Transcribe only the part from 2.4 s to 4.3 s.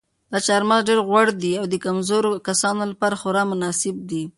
کسانو لپاره خورا مناسب دي.